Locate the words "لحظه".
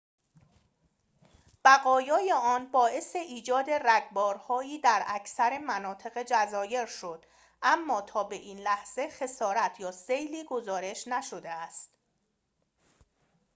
8.59-9.09